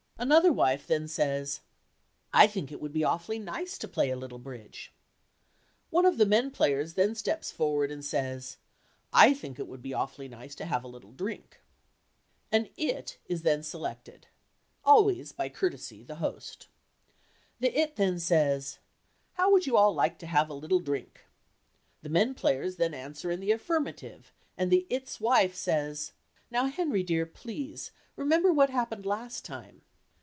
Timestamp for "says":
1.07-1.61, 8.05-8.57, 18.19-18.77, 25.55-26.13